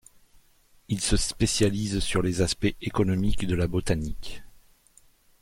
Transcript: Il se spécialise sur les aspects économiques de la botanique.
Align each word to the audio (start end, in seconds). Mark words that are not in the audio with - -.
Il 0.87 0.99
se 0.99 1.15
spécialise 1.15 1.99
sur 1.99 2.23
les 2.23 2.41
aspects 2.41 2.73
économiques 2.81 3.45
de 3.45 3.53
la 3.53 3.67
botanique. 3.67 4.41